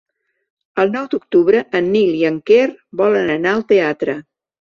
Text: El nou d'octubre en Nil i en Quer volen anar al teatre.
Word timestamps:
El 0.83 0.93
nou 0.93 1.03
d'octubre 1.11 1.61
en 1.79 1.91
Nil 1.95 2.15
i 2.21 2.23
en 2.31 2.39
Quer 2.51 2.63
volen 3.03 3.29
anar 3.35 3.53
al 3.53 3.63
teatre. 3.75 4.17